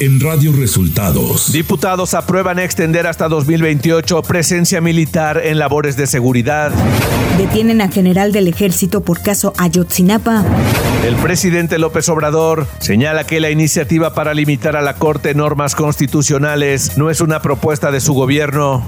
[0.00, 1.52] en Radio Resultados.
[1.52, 6.72] Diputados aprueban extender hasta 2028 presencia militar en labores de seguridad.
[7.36, 10.42] Detienen a general del ejército por caso Ayotzinapa.
[11.06, 16.96] El presidente López Obrador señala que la iniciativa para limitar a la Corte normas constitucionales
[16.96, 18.82] no es una propuesta de su gobierno.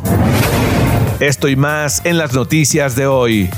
[1.21, 3.51] Esto y más en las noticias de hoy.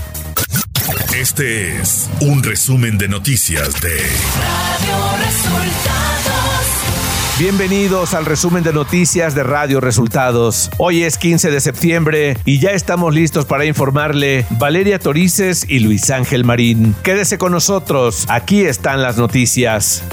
[1.16, 7.04] Este es un resumen de noticias de Radio Resultados.
[7.37, 10.70] Bienvenidos al resumen de noticias de Radio Resultados.
[10.79, 16.10] Hoy es 15 de septiembre y ya estamos listos para informarle Valeria Torices y Luis
[16.10, 16.95] Ángel Marín.
[17.02, 20.05] Quédese con nosotros, aquí están las noticias.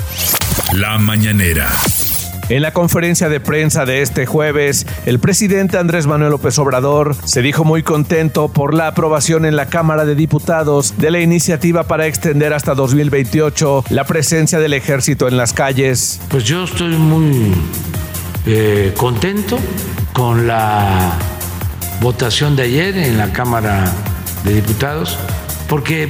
[0.73, 1.71] La mañanera.
[2.51, 7.41] En la conferencia de prensa de este jueves, el presidente Andrés Manuel López Obrador se
[7.41, 12.07] dijo muy contento por la aprobación en la Cámara de Diputados de la iniciativa para
[12.07, 16.19] extender hasta 2028 la presencia del ejército en las calles.
[16.27, 17.53] Pues yo estoy muy
[18.45, 19.57] eh, contento
[20.11, 21.13] con la
[22.01, 23.89] votación de ayer en la Cámara
[24.43, 25.17] de Diputados
[25.69, 26.09] porque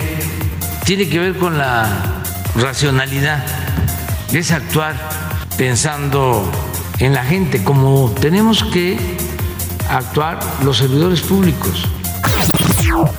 [0.85, 1.87] tiene que ver con la
[2.55, 3.45] racionalidad,
[4.33, 6.43] es actuar pensando
[6.99, 8.97] en la gente, como tenemos que
[9.89, 11.87] actuar los servidores públicos.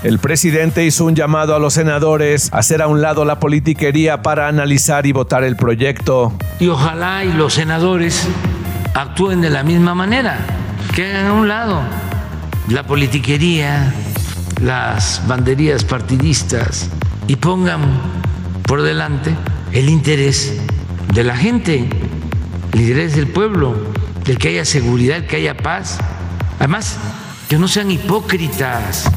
[0.02, 4.22] El presidente hizo un llamado a los senadores a hacer a un lado la politiquería
[4.22, 6.32] para analizar y votar el proyecto.
[6.60, 8.28] Y ojalá y los senadores
[8.94, 10.38] actúen de la misma manera,
[10.94, 11.80] que hagan a un lado
[12.68, 13.92] la politiquería,
[14.60, 16.88] las banderías partidistas
[17.26, 17.80] y pongan
[18.66, 19.34] por delante
[19.72, 20.60] el interés
[21.12, 21.88] de la gente
[22.72, 23.76] el interés del pueblo,
[24.24, 25.98] del que haya seguridad, que haya paz.
[26.58, 26.96] Además,
[27.48, 29.10] que no sean hipócritas.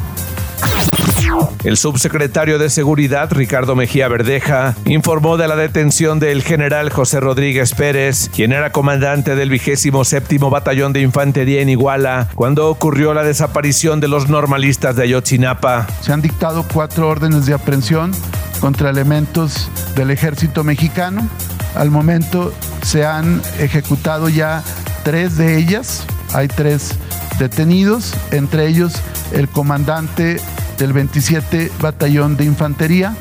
[1.63, 7.73] El subsecretario de Seguridad, Ricardo Mejía Verdeja, informó de la detención del general José Rodríguez
[7.73, 13.23] Pérez, quien era comandante del vigésimo séptimo batallón de infantería en Iguala, cuando ocurrió la
[13.23, 15.87] desaparición de los normalistas de Ayotzinapa.
[16.01, 18.11] Se han dictado cuatro órdenes de aprehensión
[18.59, 21.27] contra elementos del ejército mexicano.
[21.75, 24.63] Al momento se han ejecutado ya
[25.03, 26.05] tres de ellas.
[26.33, 26.91] Hay tres
[27.39, 28.93] detenidos, entre ellos
[29.31, 30.39] el comandante
[30.77, 33.15] del 27 Batallón de Infantería,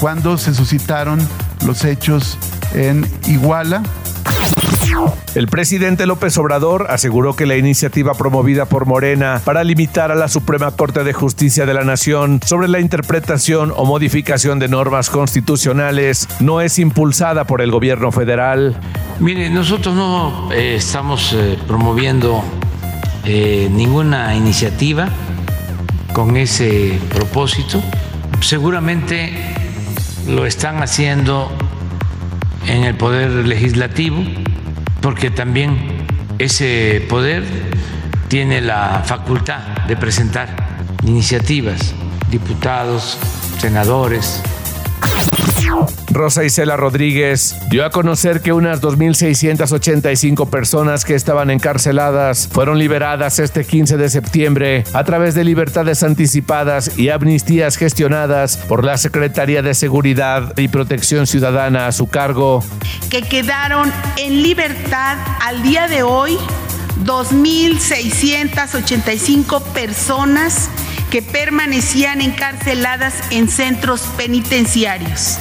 [0.00, 1.18] cuando se suscitaron
[1.66, 2.38] los hechos
[2.74, 3.82] en Iguala,
[5.34, 10.26] el presidente López Obrador aseguró que la iniciativa promovida por Morena para limitar a la
[10.26, 16.28] Suprema Corte de Justicia de la Nación sobre la interpretación o modificación de normas constitucionales
[16.40, 18.76] no es impulsada por el gobierno federal.
[19.20, 22.42] Mire, nosotros no eh, estamos eh, promoviendo
[23.24, 25.08] eh, ninguna iniciativa
[26.12, 27.80] con ese propósito.
[28.40, 29.32] Seguramente
[30.26, 31.50] lo están haciendo
[32.66, 34.24] en el Poder Legislativo
[35.00, 36.06] porque también
[36.38, 37.44] ese poder
[38.28, 40.48] tiene la facultad de presentar
[41.04, 41.94] iniciativas,
[42.30, 43.18] diputados,
[43.58, 44.42] senadores,
[46.10, 53.38] Rosa Isela Rodríguez dio a conocer que unas 2.685 personas que estaban encarceladas fueron liberadas
[53.38, 59.62] este 15 de septiembre a través de libertades anticipadas y amnistías gestionadas por la Secretaría
[59.62, 62.64] de Seguridad y Protección Ciudadana a su cargo.
[63.10, 66.38] Que quedaron en libertad al día de hoy
[67.04, 70.70] 2.685 personas
[71.10, 75.38] que permanecían encarceladas en centros penitenciarios.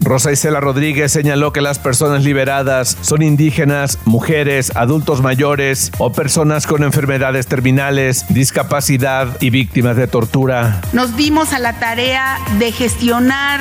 [0.00, 6.66] Rosa Isela Rodríguez señaló que las personas liberadas son indígenas, mujeres, adultos mayores o personas
[6.66, 10.80] con enfermedades terminales, discapacidad y víctimas de tortura.
[10.92, 13.60] Nos dimos a la tarea de gestionar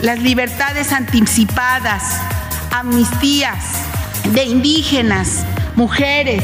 [0.00, 2.20] las libertades anticipadas,
[2.72, 3.64] amnistías
[4.32, 5.44] de indígenas,
[5.76, 6.42] mujeres,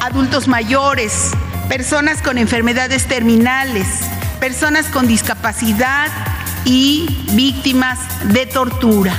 [0.00, 1.30] adultos mayores,
[1.68, 3.86] personas con enfermedades terminales,
[4.38, 6.08] personas con discapacidad
[6.66, 7.98] y víctimas
[8.32, 9.14] de tortura.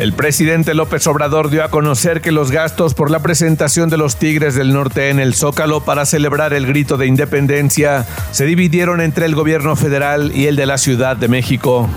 [0.00, 4.16] El presidente López Obrador dio a conocer que los gastos por la presentación de los
[4.16, 9.26] Tigres del Norte en el Zócalo para celebrar el grito de independencia se dividieron entre
[9.26, 11.88] el gobierno federal y el de la Ciudad de México.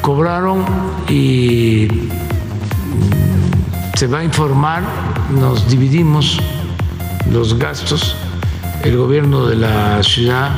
[0.00, 0.64] Cobraron
[1.08, 1.86] y
[3.94, 4.82] se va a informar,
[5.30, 6.40] nos dividimos
[7.30, 8.16] los gastos
[8.84, 10.50] el gobierno de la ciudad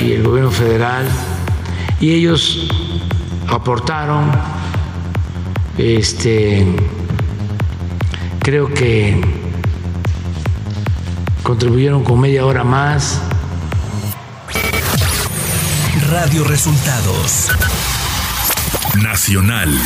[0.00, 1.06] y el gobierno federal,
[2.00, 2.68] y ellos
[3.48, 4.30] aportaron,
[5.76, 6.66] este,
[8.40, 9.20] creo que
[11.42, 13.20] contribuyeron con media hora más.
[16.10, 17.48] Radio Resultados
[19.02, 19.78] Nacional.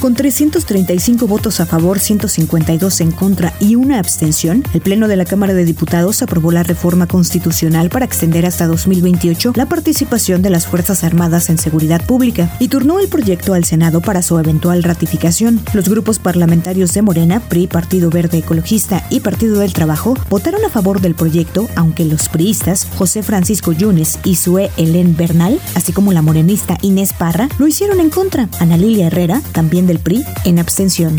[0.00, 5.24] Con 335 votos a favor, 152 en contra y una abstención, el Pleno de la
[5.24, 10.68] Cámara de Diputados aprobó la reforma constitucional para extender hasta 2028 la participación de las
[10.68, 15.60] Fuerzas Armadas en seguridad pública y turnó el proyecto al Senado para su eventual ratificación.
[15.72, 20.70] Los grupos parlamentarios de Morena, PRI, Partido Verde Ecologista y Partido del Trabajo votaron a
[20.70, 26.12] favor del proyecto, aunque los priistas José Francisco Yunes y Sue Helen Bernal, así como
[26.12, 28.48] la morenista Inés Parra, lo hicieron en contra.
[28.60, 31.16] Ana Lilia Herrera, también del PRI, en abstención.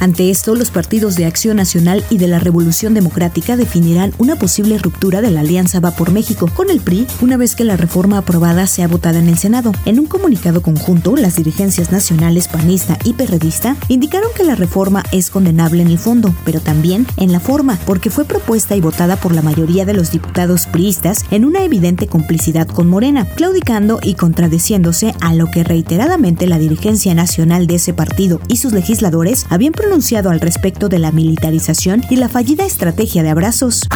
[0.00, 4.78] Ante esto, los partidos de Acción Nacional y de la Revolución Democrática definirán una posible
[4.78, 8.18] ruptura de la Alianza Va por México con el PRI una vez que la reforma
[8.18, 9.72] aprobada sea votada en el Senado.
[9.84, 15.30] En un comunicado conjunto, las dirigencias nacionales panista y perredista indicaron que la reforma es
[15.30, 19.34] condenable en el fondo, pero también en la forma, porque fue propuesta y votada por
[19.34, 25.14] la mayoría de los diputados priistas en una evidente complicidad con Morena, claudicando y contradeciéndose
[25.20, 30.30] a lo que reiteradamente la dirigencia nacional de ese partido y sus legisladores habían pronunciado
[30.30, 33.88] al respecto de la militarización y la fallida estrategia de abrazos.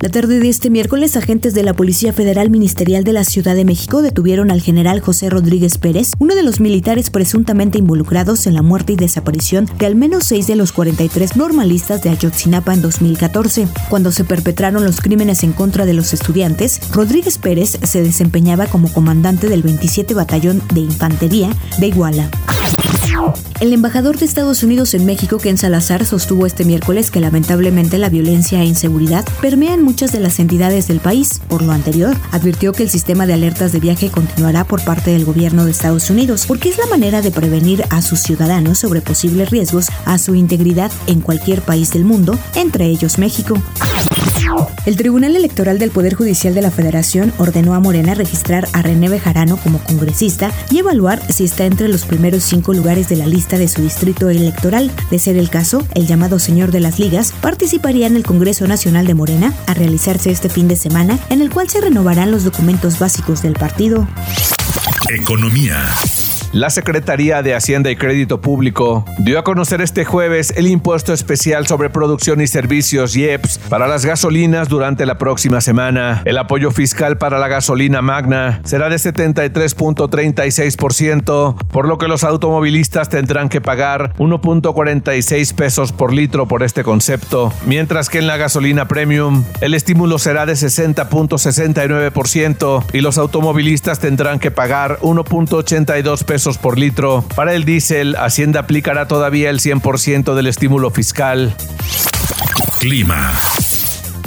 [0.00, 3.64] La tarde de este miércoles, agentes de la Policía Federal Ministerial de la Ciudad de
[3.64, 8.62] México detuvieron al general José Rodríguez Pérez, uno de los militares presuntamente involucrados en la
[8.62, 13.66] muerte y desaparición de al menos seis de los 43 normalistas de Ayotzinapa en 2014.
[13.90, 18.92] Cuando se perpetraron los crímenes en contra de los estudiantes, Rodríguez Pérez se desempeñaba como
[18.92, 22.30] comandante del 27 Batallón de Infantería de Iguala.
[23.60, 28.08] El embajador de Estados Unidos en México, Ken Salazar, sostuvo este miércoles que lamentablemente la
[28.08, 31.40] violencia e inseguridad permean muchas de las entidades del país.
[31.48, 35.24] Por lo anterior, advirtió que el sistema de alertas de viaje continuará por parte del
[35.24, 39.50] gobierno de Estados Unidos, porque es la manera de prevenir a sus ciudadanos sobre posibles
[39.50, 43.60] riesgos a su integridad en cualquier país del mundo, entre ellos México.
[44.86, 49.08] El Tribunal Electoral del Poder Judicial de la Federación ordenó a Morena registrar a René
[49.08, 53.58] Bejarano como congresista y evaluar si está entre los primeros cinco lugares de la lista
[53.58, 54.90] de su distrito electoral.
[55.10, 59.06] De ser el caso, el llamado señor de las ligas participaría en el Congreso Nacional
[59.06, 62.98] de Morena a realizarse este fin de semana, en el cual se renovarán los documentos
[62.98, 64.08] básicos del partido.
[65.10, 65.86] Economía.
[66.52, 71.66] La Secretaría de Hacienda y Crédito Público dio a conocer este jueves el impuesto especial
[71.66, 76.22] sobre producción y servicios IEPS para las gasolinas durante la próxima semana.
[76.24, 83.10] El apoyo fiscal para la gasolina magna será de 73.36%, por lo que los automovilistas
[83.10, 88.88] tendrán que pagar 1.46 pesos por litro por este concepto, mientras que en la gasolina
[88.88, 96.78] premium el estímulo será de 60.69% y los automovilistas tendrán que pagar 1.82 pesos por
[96.78, 97.24] litro.
[97.34, 101.54] Para el diésel, Hacienda aplicará todavía el 100% del estímulo fiscal.
[102.78, 103.32] Clima.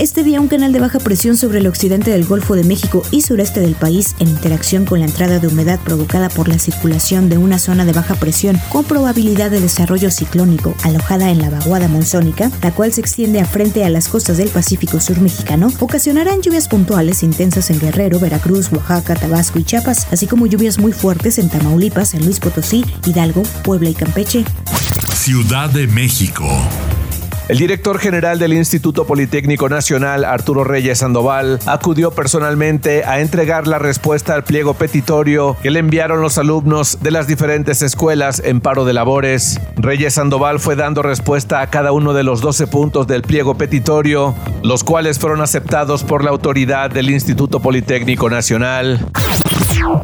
[0.02, 3.22] Este día un canal de baja presión sobre el occidente del Golfo de México y
[3.22, 7.38] sureste del país, en interacción con la entrada de humedad provocada por la circulación de
[7.38, 12.50] una zona de baja presión con probabilidad de desarrollo ciclónico alojada en la vaguada monzónica,
[12.64, 16.68] la cual se extiende a frente a las costas del Pacífico Sur mexicano, ocasionarán lluvias
[16.68, 21.48] puntuales intensas en Guerrero, Veracruz, Oaxaca, Tabasco y Chiapas, así como lluvias muy fuertes en
[21.48, 24.46] Tamaulipas, en Luis Potosí, Hidalgo, Puebla y Campeche.
[25.14, 26.48] Ciudad de México.
[27.52, 33.78] El director general del Instituto Politécnico Nacional, Arturo Reyes Sandoval, acudió personalmente a entregar la
[33.78, 38.86] respuesta al pliego petitorio que le enviaron los alumnos de las diferentes escuelas en paro
[38.86, 39.60] de labores.
[39.76, 44.34] Reyes Sandoval fue dando respuesta a cada uno de los 12 puntos del pliego petitorio,
[44.64, 49.06] los cuales fueron aceptados por la autoridad del Instituto Politécnico Nacional.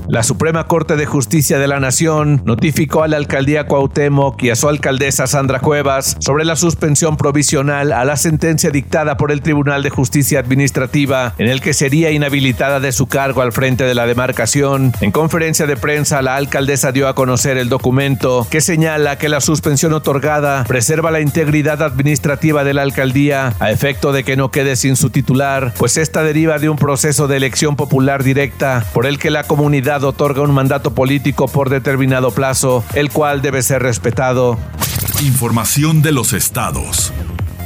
[0.08, 4.56] La Suprema Corte de Justicia de la Nación notificó a la alcaldía Cuauhtémoc y a
[4.56, 9.84] su alcaldesa Sandra Cuevas sobre la suspensión provisional a la sentencia dictada por el Tribunal
[9.84, 14.08] de Justicia Administrativa en el que sería inhabilitada de su cargo al frente de la
[14.08, 14.94] demarcación.
[15.02, 19.42] En conferencia de prensa, la alcaldesa dio a conocer el documento que señala que la
[19.42, 24.76] suspensión otorgada preserva la integridad administrativa de la alcaldía a efecto de que no quede
[24.76, 29.20] sin su titular, pues esta deriva de un proceso de elección popular directa por el
[29.20, 29.67] que la comunidad
[30.08, 34.58] otorga un mandato político por determinado plazo, el cual debe ser respetado.
[35.22, 37.12] Información de los estados.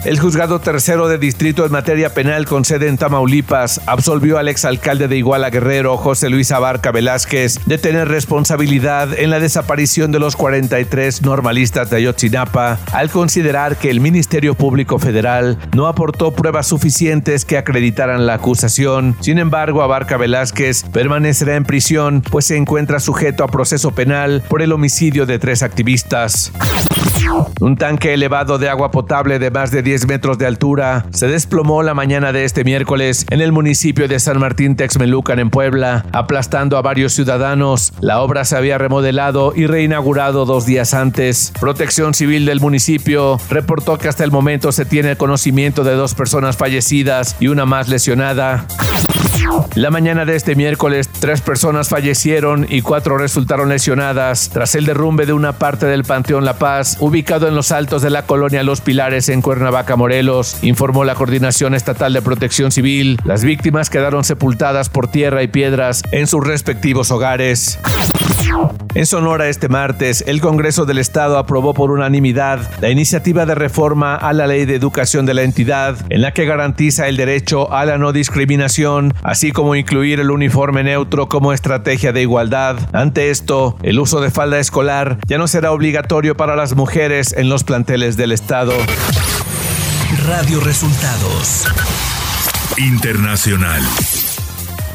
[0.04, 5.08] El juzgado tercero de distrito en materia penal con sede en Tamaulipas absolvió al exalcalde
[5.08, 10.36] de Iguala Guerrero, José Luis Abarca Velázquez, de tener responsabilidad en la desaparición de los
[10.36, 17.46] 43 normalistas de Ayotzinapa, al considerar que el Ministerio Público Federal no aportó pruebas suficientes
[17.46, 19.16] que acreditaran la acusación.
[19.20, 24.64] Sin embargo, Abarca Velázquez permanecerá en prisión, pues se encuentra sujeto a proceso penal por
[24.64, 26.52] el homicidio de tres activistas.
[27.60, 31.84] Un tanque elevado de agua potable de más de 10 metros de altura se desplomó
[31.84, 36.78] la mañana de este miércoles en el municipio de San Martín Texmelucan en Puebla, aplastando
[36.78, 37.94] a varios ciudadanos.
[38.02, 41.54] La obra se había remodelado y reinaugurado dos días antes.
[41.60, 46.58] Protección Civil del municipio reportó que hasta el momento se tiene conocimiento de dos personas
[46.58, 48.66] fallecidas y una más lesionada.
[49.76, 55.26] La mañana de este miércoles, tres personas fallecieron y cuatro resultaron lesionadas tras el derrumbe
[55.26, 58.82] de una parte del Panteón La Paz, ubicado en los altos de la colonia Los
[58.82, 63.20] Pilares en Cuernavaca, Morelos, informó la Coordinación Estatal de Protección Civil.
[63.24, 67.80] Las víctimas quedaron sepultadas por tierra y piedras en sus respectivos hogares.
[68.94, 74.16] En Sonora este martes, el Congreso del Estado aprobó por unanimidad la iniciativa de reforma
[74.16, 77.86] a la ley de educación de la entidad, en la que garantiza el derecho a
[77.86, 82.78] la no discriminación, así como incluir el uniforme neutro como estrategia de igualdad.
[82.92, 87.48] Ante esto, el uso de falda escolar ya no será obligatorio para las mujeres en
[87.48, 88.74] los planteles del Estado.
[90.28, 91.66] Radio Resultados
[92.78, 93.82] Internacional.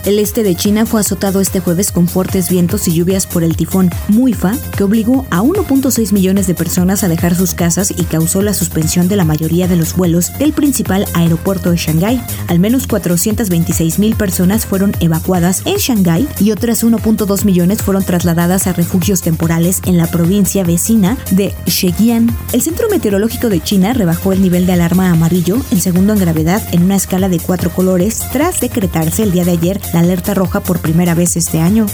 [0.06, 3.56] El este de China fue azotado este jueves con fuertes vientos y lluvias por el
[3.56, 8.40] tifón Muifa, que obligó a 1.6 millones de personas a dejar sus casas y causó
[8.40, 12.22] la suspensión de la mayoría de los vuelos del principal aeropuerto de Shanghái.
[12.46, 18.68] Al menos 426 mil personas fueron evacuadas en Shanghái y otras 1.2 millones fueron trasladadas
[18.68, 22.28] a refugios temporales en la provincia vecina de Shejian.
[22.52, 26.62] El Centro Meteorológico de China rebajó el nivel de alarma amarillo, el segundo en gravedad,
[26.70, 30.80] en una escala de cuatro colores, tras decretarse el día de ayer alerta roja por
[30.80, 31.86] primera vez este año.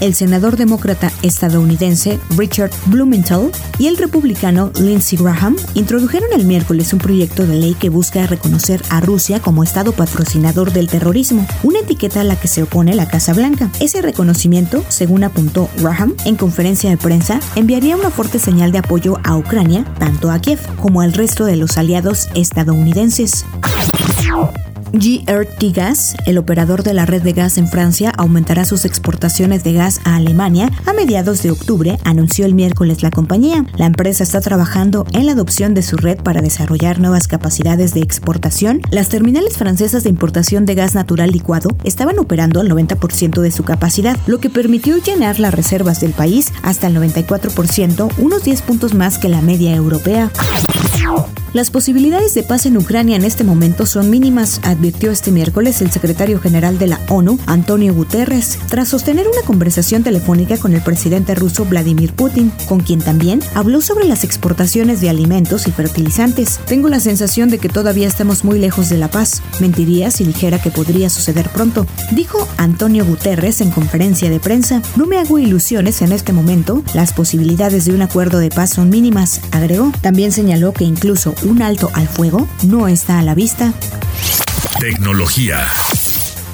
[0.00, 6.98] El senador demócrata estadounidense Richard Blumenthal y el republicano Lindsey Graham introdujeron el miércoles un
[6.98, 12.22] proyecto de ley que busca reconocer a Rusia como Estado patrocinador del terrorismo, una etiqueta
[12.22, 13.70] a la que se opone la Casa Blanca.
[13.78, 19.18] Ese reconocimiento, según apuntó Graham en conferencia de prensa, enviaría una fuerte señal de apoyo
[19.22, 23.44] a Ucrania, tanto a Kiev como al resto de los aliados estadounidenses.
[24.92, 29.72] GRT Gas, el operador de la red de gas en Francia, aumentará sus exportaciones de
[29.72, 33.64] gas a Alemania a mediados de octubre, anunció el miércoles la compañía.
[33.76, 38.00] La empresa está trabajando en la adopción de su red para desarrollar nuevas capacidades de
[38.00, 38.82] exportación.
[38.90, 43.64] Las terminales francesas de importación de gas natural licuado estaban operando al 90% de su
[43.64, 48.94] capacidad, lo que permitió llenar las reservas del país hasta el 94%, unos 10 puntos
[48.94, 50.30] más que la media europea.
[51.52, 55.90] Las posibilidades de paz en Ucrania en este momento son mínimas, advirtió este miércoles el
[55.90, 61.34] secretario general de la ONU, Antonio Guterres, tras sostener una conversación telefónica con el presidente
[61.34, 66.58] ruso Vladimir Putin, con quien también habló sobre las exportaciones de alimentos y fertilizantes.
[66.64, 69.42] Tengo la sensación de que todavía estamos muy lejos de la paz.
[69.60, 74.80] Mentiría si dijera que podría suceder pronto, dijo Antonio Guterres en conferencia de prensa.
[74.96, 78.88] No me hago ilusiones en este momento, las posibilidades de un acuerdo de paz son
[78.88, 79.92] mínimas, agregó.
[80.00, 83.72] También señaló que incluso un alto al fuego no está a la vista.
[84.78, 85.66] Tecnología.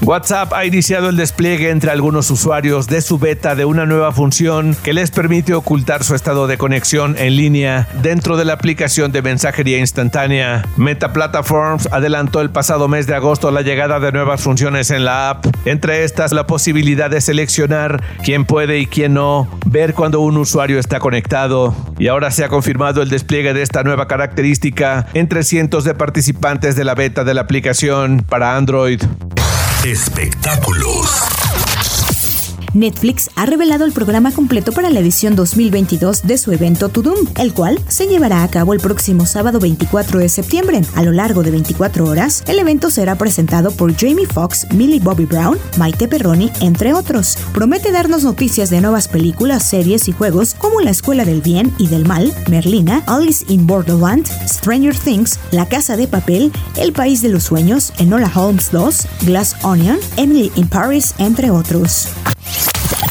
[0.03, 4.77] WhatsApp ha iniciado el despliegue entre algunos usuarios de su beta de una nueva función
[4.83, 9.23] que les permite ocultar su estado de conexión en línea dentro de la aplicación de
[9.23, 10.65] mensajería instantánea.
[10.77, 15.31] Meta Platforms adelantó el pasado mes de agosto la llegada de nuevas funciones en la
[15.31, 20.37] app, entre estas la posibilidad de seleccionar quién puede y quién no, ver cuando un
[20.37, 21.75] usuario está conectado.
[21.99, 26.77] Y ahora se ha confirmado el despliegue de esta nueva característica entre cientos de participantes
[26.77, 29.03] de la beta de la aplicación para Android.
[29.89, 31.48] Espectáculos.
[32.75, 37.27] Netflix ha revelado el programa completo para la edición 2022 de su evento To Doom,
[37.37, 40.83] el cual se llevará a cabo el próximo sábado 24 de septiembre.
[40.95, 45.25] A lo largo de 24 horas, el evento será presentado por Jamie Foxx, Millie Bobby
[45.25, 47.37] Brown, Maite Perroni, entre otros.
[47.53, 51.89] Promete darnos noticias de nuevas películas, series y juegos como La Escuela del Bien y
[51.89, 57.29] del Mal, Merlina, Alice in Borderland, Stranger Things, La Casa de Papel, El País de
[57.29, 62.09] los Sueños, Enola Holmes 2, Glass Onion, Emily in Paris, entre otros.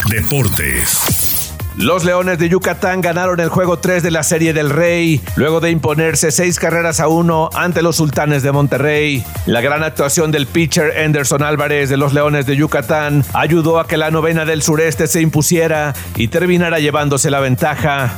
[0.10, 1.54] Deportes.
[1.77, 5.70] Los Leones de Yucatán ganaron el juego 3 de la Serie del Rey, luego de
[5.70, 9.24] imponerse 6 carreras a 1 ante los Sultanes de Monterrey.
[9.46, 13.98] La gran actuación del pitcher Anderson Álvarez de los Leones de Yucatán ayudó a que
[13.98, 18.18] la novena del sureste se impusiera y terminara llevándose la ventaja.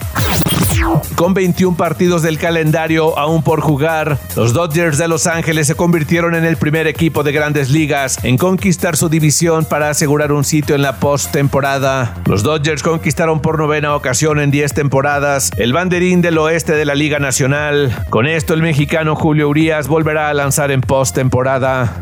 [1.16, 6.36] Con 21 partidos del calendario aún por jugar, los Dodgers de Los Ángeles se convirtieron
[6.36, 10.76] en el primer equipo de grandes ligas en conquistar su división para asegurar un sitio
[10.76, 12.16] en la postemporada.
[12.26, 16.96] Los Dodgers conquistaron por novena ocasión en 10 temporadas el banderín del oeste de la
[16.96, 18.06] Liga Nacional.
[18.10, 22.02] Con esto, el mexicano Julio Urias volverá a lanzar en postemporada.